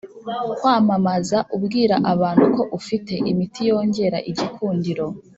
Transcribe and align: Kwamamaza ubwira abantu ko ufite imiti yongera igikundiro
Kwamamaza 0.57 1.37
ubwira 1.55 1.95
abantu 2.13 2.45
ko 2.55 2.61
ufite 2.77 3.13
imiti 3.31 3.61
yongera 3.69 4.17
igikundiro 4.29 5.05